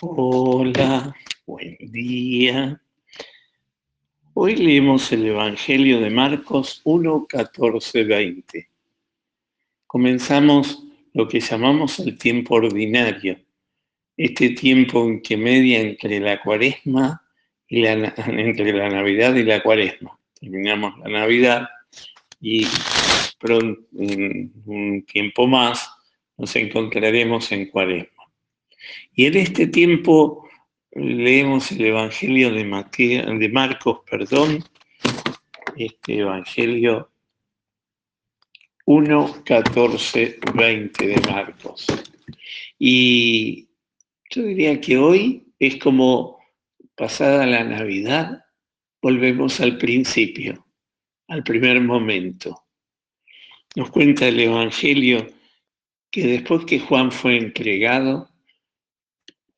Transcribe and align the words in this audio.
Hola, 0.00 1.12
buen 1.44 1.76
día. 1.80 2.80
Hoy 4.32 4.54
leemos 4.54 5.10
el 5.10 5.26
Evangelio 5.26 6.00
de 6.00 6.08
Marcos 6.08 6.80
1, 6.84 7.26
14, 7.28 8.04
20. 8.04 8.68
Comenzamos 9.88 10.84
lo 11.14 11.26
que 11.26 11.40
llamamos 11.40 11.98
el 11.98 12.16
tiempo 12.16 12.54
ordinario, 12.54 13.40
este 14.16 14.50
tiempo 14.50 15.04
en 15.04 15.20
que 15.20 15.36
media 15.36 15.80
entre 15.80 16.20
la 16.20 16.40
cuaresma 16.40 17.20
y 17.66 17.82
la, 17.82 17.92
entre 18.28 18.72
la 18.72 18.90
Navidad 18.90 19.34
y 19.34 19.42
la 19.42 19.60
cuaresma. 19.64 20.16
Terminamos 20.38 20.96
la 20.98 21.08
Navidad 21.08 21.68
y 22.40 22.68
pronto, 23.40 23.80
un 23.92 25.04
tiempo 25.10 25.48
más 25.48 25.90
nos 26.36 26.54
encontraremos 26.54 27.50
en 27.50 27.66
cuaresma. 27.66 28.17
Y 29.18 29.26
en 29.26 29.36
este 29.36 29.66
tiempo 29.66 30.48
leemos 30.92 31.72
el 31.72 31.86
Evangelio 31.86 32.52
de, 32.52 33.48
Marcos, 33.52 33.98
perdón, 34.08 34.62
este 35.76 36.20
Evangelio 36.20 37.10
1, 38.84 39.42
14, 39.44 40.38
20 40.54 41.06
de 41.08 41.20
Marcos. 41.32 41.86
Y 42.78 43.68
yo 44.30 44.42
diría 44.44 44.80
que 44.80 44.96
hoy 44.96 45.52
es 45.58 45.78
como 45.78 46.38
pasada 46.94 47.44
la 47.44 47.64
Navidad, 47.64 48.44
volvemos 49.02 49.60
al 49.60 49.78
principio, 49.78 50.64
al 51.26 51.42
primer 51.42 51.80
momento. 51.80 52.68
Nos 53.74 53.90
cuenta 53.90 54.28
el 54.28 54.38
Evangelio 54.38 55.26
que 56.08 56.24
después 56.24 56.64
que 56.66 56.78
Juan 56.78 57.10
fue 57.10 57.36
entregado, 57.36 58.30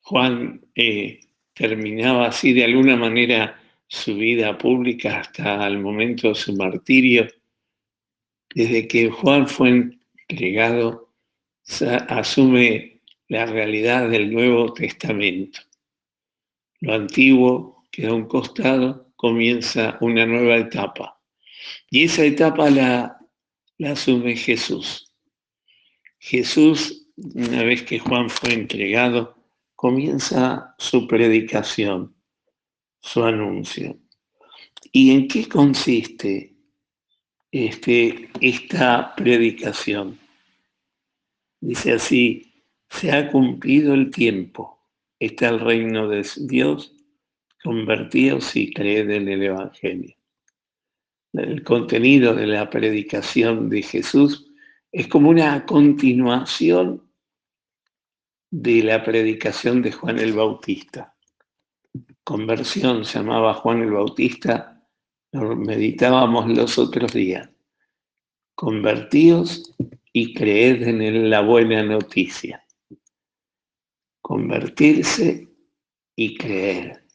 Juan 0.01 0.61
eh, 0.75 1.19
terminaba 1.53 2.27
así 2.27 2.53
de 2.53 2.65
alguna 2.65 2.95
manera 2.95 3.59
su 3.87 4.15
vida 4.15 4.57
pública 4.57 5.19
hasta 5.19 5.67
el 5.67 5.79
momento 5.79 6.29
de 6.29 6.35
su 6.35 6.55
martirio. 6.55 7.27
Desde 8.53 8.87
que 8.87 9.09
Juan 9.09 9.47
fue 9.47 9.69
entregado, 10.29 11.13
asume 12.07 13.01
la 13.27 13.45
realidad 13.45 14.09
del 14.09 14.31
Nuevo 14.31 14.73
Testamento. 14.73 15.61
Lo 16.79 16.93
antiguo 16.93 17.85
queda 17.91 18.09
a 18.09 18.13
un 18.13 18.25
costado, 18.25 19.11
comienza 19.15 19.97
una 20.01 20.25
nueva 20.25 20.57
etapa. 20.57 21.21
Y 21.89 22.05
esa 22.05 22.25
etapa 22.25 22.69
la, 22.69 23.17
la 23.77 23.91
asume 23.91 24.35
Jesús. 24.35 25.11
Jesús, 26.19 27.07
una 27.15 27.63
vez 27.63 27.83
que 27.83 27.99
Juan 27.99 28.29
fue 28.29 28.53
entregado, 28.53 29.40
comienza 29.81 30.75
su 30.77 31.07
predicación, 31.07 32.15
su 33.01 33.23
anuncio. 33.23 33.97
¿Y 34.91 35.09
en 35.09 35.27
qué 35.27 35.49
consiste 35.49 36.55
este, 37.51 38.29
esta 38.41 39.15
predicación? 39.15 40.19
Dice 41.59 41.93
así, 41.93 42.53
se 42.91 43.11
ha 43.11 43.31
cumplido 43.31 43.95
el 43.95 44.11
tiempo, 44.11 44.87
está 45.19 45.49
el 45.49 45.59
reino 45.59 46.07
de 46.07 46.29
Dios, 46.41 46.93
convertidos 47.63 48.55
y 48.55 48.71
creed 48.71 49.09
en 49.09 49.29
el 49.29 49.41
Evangelio. 49.41 50.15
El 51.33 51.63
contenido 51.63 52.35
de 52.35 52.45
la 52.45 52.69
predicación 52.69 53.67
de 53.67 53.81
Jesús 53.81 54.47
es 54.91 55.07
como 55.07 55.31
una 55.31 55.65
continuación 55.65 57.10
de 58.51 58.83
la 58.83 59.01
predicación 59.03 59.81
de 59.81 59.93
Juan 59.93 60.19
el 60.19 60.33
Bautista. 60.33 61.15
Conversión 62.23 63.03
llamaba 63.03 63.53
Juan 63.53 63.81
el 63.81 63.91
Bautista, 63.91 64.85
lo 65.31 65.55
meditábamos 65.55 66.49
los 66.49 66.77
otros 66.77 67.13
días. 67.13 67.49
Convertíos 68.53 69.73
y 70.11 70.33
creed 70.33 70.83
en 70.83 71.29
la 71.29 71.41
buena 71.41 71.81
noticia. 71.81 72.63
Convertirse 74.21 75.49
y 76.15 76.37
creer. 76.37 77.05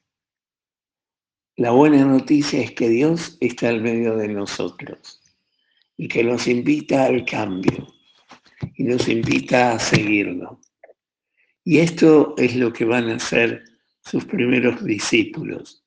La 1.57 1.71
buena 1.71 2.05
noticia 2.05 2.63
es 2.63 2.73
que 2.73 2.89
Dios 2.89 3.37
está 3.41 3.69
al 3.69 3.83
medio 3.83 4.17
de 4.17 4.29
nosotros 4.29 5.23
y 5.97 6.09
que 6.09 6.25
nos 6.25 6.47
invita 6.49 7.05
al 7.05 7.25
cambio 7.25 7.87
y 8.75 8.85
nos 8.85 9.09
invita 9.09 9.73
a 9.73 9.79
seguirlo. 9.79 10.61
Y 11.69 11.79
esto 11.79 12.37
es 12.39 12.55
lo 12.55 12.73
que 12.73 12.85
van 12.85 13.11
a 13.11 13.17
hacer 13.17 13.65
sus 14.01 14.25
primeros 14.25 14.85
discípulos. 14.85 15.85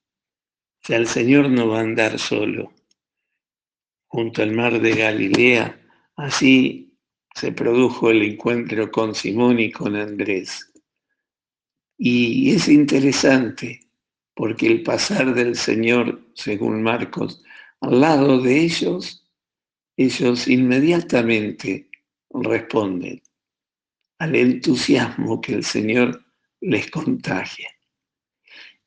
O 0.83 0.87
sea, 0.87 0.97
el 0.97 1.07
Señor 1.07 1.49
no 1.49 1.69
va 1.69 1.77
a 1.77 1.83
andar 1.83 2.19
solo 2.19 2.73
junto 4.07 4.43
al 4.43 4.51
mar 4.51 4.81
de 4.81 4.93
Galilea. 4.93 5.79
Así 6.17 6.97
se 7.33 7.53
produjo 7.53 8.09
el 8.09 8.23
encuentro 8.23 8.91
con 8.91 9.15
Simón 9.15 9.61
y 9.61 9.71
con 9.71 9.95
Andrés. 9.95 10.69
Y 11.97 12.51
es 12.51 12.67
interesante 12.67 13.79
porque 14.35 14.67
el 14.67 14.83
pasar 14.83 15.33
del 15.33 15.55
Señor, 15.55 16.29
según 16.33 16.83
Marcos, 16.83 17.41
al 17.79 18.01
lado 18.01 18.41
de 18.41 18.63
ellos, 18.63 19.25
ellos 19.95 20.45
inmediatamente 20.49 21.89
responden 22.31 23.21
al 24.19 24.35
entusiasmo 24.35 25.41
que 25.41 25.55
el 25.55 25.63
Señor 25.63 26.23
les 26.61 26.91
contagia. 26.91 27.69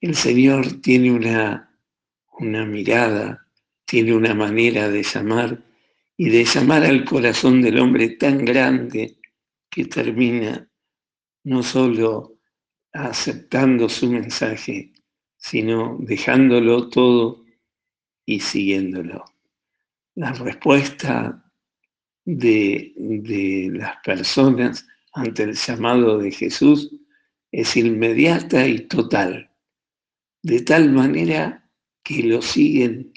El 0.00 0.14
Señor 0.14 0.80
tiene 0.80 1.10
una, 1.10 1.74
una 2.38 2.64
mirada, 2.66 3.46
tiene 3.86 4.14
una 4.14 4.34
manera 4.34 4.88
de 4.88 5.02
llamar 5.02 5.64
y 6.16 6.28
de 6.28 6.44
llamar 6.44 6.84
al 6.84 7.04
corazón 7.04 7.62
del 7.62 7.78
hombre 7.78 8.10
tan 8.10 8.44
grande 8.44 9.16
que 9.70 9.86
termina 9.86 10.68
no 11.44 11.62
solo 11.62 12.38
aceptando 12.92 13.88
su 13.88 14.12
mensaje, 14.12 14.92
sino 15.38 15.96
dejándolo 16.00 16.88
todo 16.90 17.44
y 18.26 18.38
siguiéndolo. 18.40 19.24
La 20.14 20.32
respuesta 20.32 21.50
de, 22.24 22.92
de 22.96 23.70
las 23.72 23.96
personas 24.04 24.86
ante 25.12 25.44
el 25.44 25.54
llamado 25.54 26.18
de 26.18 26.30
Jesús 26.30 26.90
es 27.50 27.76
inmediata 27.76 28.66
y 28.66 28.86
total, 28.86 29.50
de 30.42 30.62
tal 30.62 30.90
manera 30.90 31.70
que 32.02 32.22
lo 32.22 32.40
siguen 32.40 33.12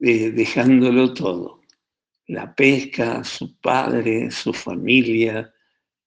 eh, 0.00 0.30
dejándolo 0.30 1.12
todo, 1.12 1.62
la 2.26 2.54
pesca, 2.54 3.22
su 3.24 3.56
padre, 3.60 4.30
su 4.30 4.52
familia, 4.52 5.52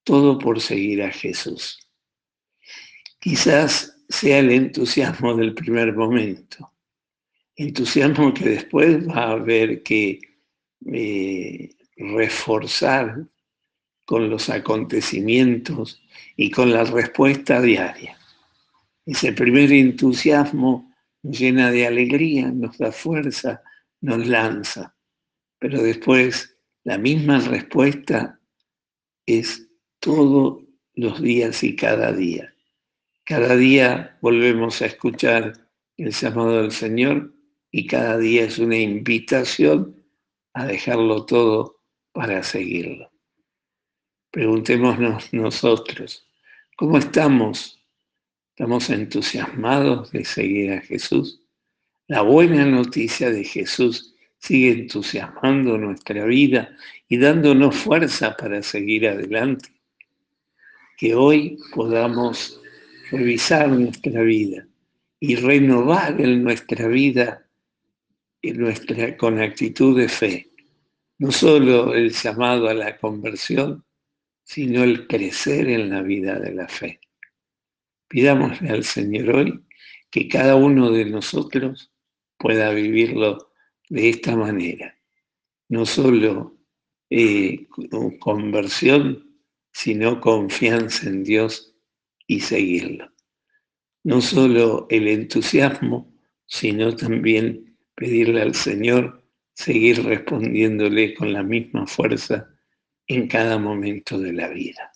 todo 0.03 0.37
por 0.37 0.59
seguir 0.59 1.03
a 1.03 1.11
Jesús. 1.11 1.79
Quizás 3.19 3.95
sea 4.09 4.39
el 4.39 4.51
entusiasmo 4.51 5.35
del 5.35 5.53
primer 5.53 5.93
momento, 5.93 6.73
entusiasmo 7.55 8.33
que 8.33 8.49
después 8.49 9.07
va 9.07 9.23
a 9.23 9.31
haber 9.31 9.81
que 9.83 10.19
eh, 10.91 11.69
reforzar 11.95 13.27
con 14.05 14.29
los 14.29 14.49
acontecimientos 14.49 16.01
y 16.35 16.51
con 16.51 16.71
la 16.71 16.83
respuesta 16.83 17.61
diaria. 17.61 18.17
Ese 19.05 19.33
primer 19.33 19.71
entusiasmo 19.71 20.93
llena 21.23 21.71
de 21.71 21.87
alegría, 21.87 22.51
nos 22.51 22.77
da 22.77 22.91
fuerza, 22.91 23.61
nos 24.01 24.27
lanza, 24.27 24.95
pero 25.59 25.81
después 25.81 26.57
la 26.83 26.97
misma 26.97 27.39
respuesta 27.39 28.39
es 29.25 29.67
todos 29.99 30.63
los 30.93 31.21
días 31.21 31.63
y 31.63 31.75
cada 31.75 32.11
día. 32.11 32.53
Cada 33.23 33.55
día 33.55 34.17
volvemos 34.21 34.81
a 34.81 34.85
escuchar 34.85 35.53
el 35.97 36.11
llamado 36.11 36.61
del 36.61 36.71
Señor 36.71 37.33
y 37.71 37.87
cada 37.87 38.17
día 38.17 38.43
es 38.43 38.59
una 38.59 38.77
invitación 38.77 40.03
a 40.53 40.65
dejarlo 40.65 41.25
todo 41.25 41.81
para 42.11 42.43
seguirlo. 42.43 43.14
Preguntémonos 44.35 45.31
nosotros, 45.31 46.27
¿cómo 46.75 46.97
estamos? 46.97 47.81
¿Estamos 48.49 48.89
entusiasmados 48.89 50.11
de 50.11 50.25
seguir 50.25 50.73
a 50.73 50.81
Jesús? 50.81 51.41
La 52.07 52.21
buena 52.21 52.65
noticia 52.65 53.31
de 53.31 53.45
Jesús 53.45 54.13
sigue 54.37 54.71
entusiasmando 54.71 55.77
nuestra 55.77 56.25
vida 56.25 56.75
y 57.07 57.17
dándonos 57.17 57.77
fuerza 57.77 58.35
para 58.35 58.61
seguir 58.61 59.07
adelante. 59.07 59.69
Que 60.97 61.15
hoy 61.15 61.57
podamos 61.73 62.59
revisar 63.11 63.69
nuestra 63.69 64.21
vida 64.21 64.67
y 65.21 65.37
renovar 65.37 66.19
en 66.19 66.43
nuestra 66.43 66.89
vida 66.89 67.47
con 69.17 69.39
actitud 69.39 69.97
de 69.97 70.09
fe. 70.09 70.51
No 71.19 71.31
solo 71.31 71.95
el 71.95 72.11
llamado 72.11 72.67
a 72.67 72.73
la 72.73 72.97
conversión, 72.97 73.84
sino 74.45 74.83
el 74.83 75.07
crecer 75.07 75.67
en 75.67 75.89
la 75.89 76.03
vida 76.03 76.39
de 76.39 76.53
la 76.53 76.67
fe. 76.67 77.01
Pidámosle 78.07 78.69
al 78.69 78.83
Señor 78.83 79.35
hoy 79.35 79.65
que 80.11 80.29
cada 80.29 80.55
uno 80.55 80.91
de 80.91 81.05
nosotros 81.05 81.91
pueda 82.37 82.71
vivirlo 82.71 83.51
de 83.89 84.09
esta 84.09 84.35
manera. 84.35 84.97
No 85.67 85.85
solo 85.85 86.57
eh, 87.09 87.67
conversión, 88.19 89.35
sino 89.73 90.21
confianza 90.21 91.09
en 91.09 91.23
Dios 91.23 91.75
y 92.27 92.39
seguirlo. 92.39 93.11
No 94.03 94.21
solo 94.21 94.85
el 94.91 95.07
entusiasmo, 95.07 96.13
sino 96.45 96.95
también 96.95 97.77
pedirle 97.95 98.43
al 98.43 98.53
Señor 98.53 99.23
seguir 99.53 100.03
respondiéndole 100.03 101.15
con 101.15 101.33
la 101.33 101.41
misma 101.41 101.87
fuerza 101.87 102.54
en 103.07 103.27
cada 103.27 103.57
momento 103.57 104.19
de 104.19 104.33
la 104.33 104.47
vida. 104.49 104.91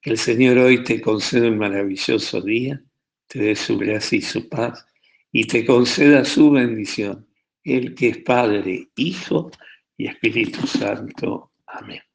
Que 0.00 0.10
el 0.10 0.18
Señor 0.18 0.58
hoy 0.58 0.84
te 0.84 1.00
conceda 1.00 1.48
un 1.48 1.58
maravilloso 1.58 2.40
día, 2.40 2.82
te 3.26 3.40
dé 3.40 3.56
su 3.56 3.76
gracia 3.76 4.18
y 4.18 4.22
su 4.22 4.48
paz 4.48 4.86
y 5.32 5.44
te 5.44 5.64
conceda 5.66 6.24
su 6.24 6.50
bendición, 6.50 7.26
el 7.64 7.94
que 7.94 8.08
es 8.08 8.18
Padre, 8.18 8.88
Hijo 8.96 9.50
y 9.96 10.06
Espíritu 10.06 10.66
Santo. 10.66 11.52
Amén. 11.66 12.07